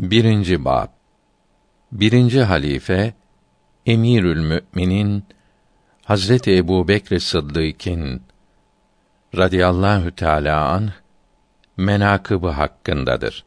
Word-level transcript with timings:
Birinci 0.00 0.64
bab. 0.64 0.88
Birinci 1.92 2.42
halife 2.42 3.14
Emirül 3.86 4.40
Müminin 4.40 5.24
Hazreti 6.04 6.56
Ebu 6.56 6.88
Bekr 6.88 7.18
Sıddık'ın 7.18 8.22
radıyallahu 9.36 10.14
teâlâ 10.14 10.68
anh 10.68 10.90
menakıbı 11.76 12.48
hakkındadır. 12.48 13.44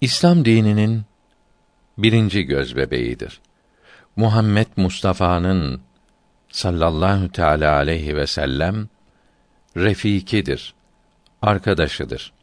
İslam 0.00 0.44
dininin 0.44 1.02
birinci 1.98 2.42
gözbebeğidir. 2.42 3.40
Muhammed 4.16 4.66
Mustafa'nın 4.76 5.80
sallallahu 6.48 7.32
teala 7.32 7.74
aleyhi 7.74 8.16
ve 8.16 8.26
sellem 8.26 8.88
refikidir, 9.76 10.74
arkadaşıdır. 11.42 12.37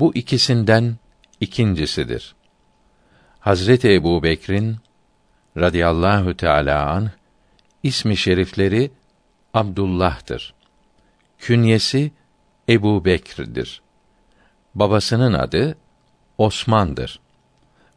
Bu 0.00 0.14
ikisinden 0.14 0.96
ikincisidir. 1.40 2.34
Hazreti 3.40 3.94
Ebu 3.94 4.22
Bekir'in 4.22 4.76
radıyallahu 5.56 6.36
teala 6.36 6.90
an 6.90 7.10
ismi 7.82 8.16
şerifleri 8.16 8.90
Abdullah'tır. 9.54 10.54
Künyesi 11.38 12.12
Ebu 12.68 13.04
Bekir'dir. 13.04 13.82
Babasının 14.74 15.32
adı 15.32 15.76
Osman'dır. 16.38 17.20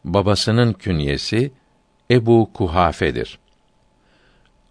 Babasının 0.06 0.74
künyesi 0.74 1.52
Ebu 2.12 2.50
Kuhafe'dir. 2.54 3.40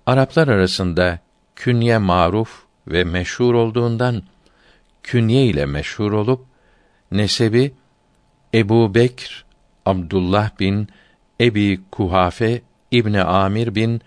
Araplar 0.07 0.49
arasında 0.49 1.19
künye 1.57 1.99
maruf 1.99 2.63
ve 2.87 3.05
meşhur 3.05 3.55
olduğundan 3.55 4.23
künye 5.03 5.47
ile 5.47 5.67
meşhur 5.67 6.13
olup 6.13 6.48
nesebi 7.13 7.75
Ebu 8.55 8.95
Bekr 8.95 9.45
Abdullah 9.87 10.51
bin 10.61 10.89
Ebi 11.41 11.81
Kuhafe 11.91 12.63
İbni 12.91 13.23
Amir 13.23 13.75
bin 13.75 14.01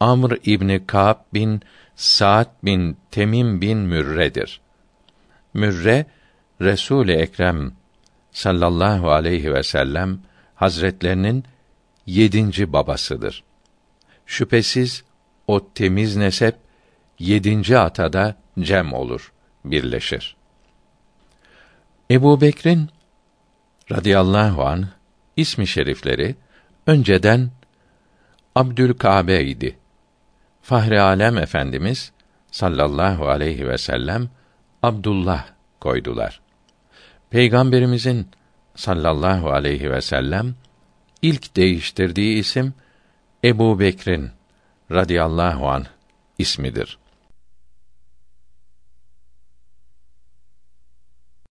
Amr 0.00 0.38
İbni 0.44 0.86
Ka'b 0.86 1.18
bin 1.34 1.62
Sa'd 1.96 2.50
bin 2.62 2.96
Temim 3.10 3.60
bin 3.60 3.78
Mürre'dir. 3.78 4.60
Mürre 5.54 6.06
Resul-i 6.60 7.12
Ekrem 7.12 7.72
sallallahu 8.30 9.10
aleyhi 9.10 9.54
ve 9.54 9.62
sellem 9.62 10.20
hazretlerinin 10.54 11.44
yedinci 12.06 12.72
babasıdır. 12.72 13.44
Şüphesiz 14.26 15.04
o 15.46 15.72
temiz 15.72 16.16
nesep 16.16 16.56
yedinci 17.18 17.78
atada 17.78 18.36
cem 18.60 18.92
olur, 18.92 19.32
birleşir. 19.64 20.37
Ebu 22.10 22.40
Bekir'in 22.40 22.90
radıyallahu 23.92 24.64
an 24.64 24.88
ismi 25.36 25.66
şerifleri 25.66 26.36
önceden 26.86 27.50
Abdülkabe 28.54 29.44
idi. 29.44 29.78
Fahri 30.62 31.00
Alem 31.00 31.38
Efendimiz 31.38 32.12
sallallahu 32.50 33.28
aleyhi 33.28 33.68
ve 33.68 33.78
sellem 33.78 34.28
Abdullah 34.82 35.46
koydular. 35.80 36.40
Peygamberimizin 37.30 38.28
sallallahu 38.74 39.50
aleyhi 39.50 39.90
ve 39.90 40.00
sellem 40.00 40.54
ilk 41.22 41.56
değiştirdiği 41.56 42.38
isim 42.38 42.74
Ebu 43.44 43.80
Bekir'in 43.80 44.30
radıyallahu 44.90 45.68
an 45.68 45.86
ismidir. 46.38 46.98